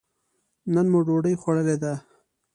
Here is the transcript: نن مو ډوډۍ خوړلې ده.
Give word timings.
نن 0.73 0.85
مو 0.91 0.99
ډوډۍ 1.07 1.35
خوړلې 1.41 1.75
ده. 1.83 1.93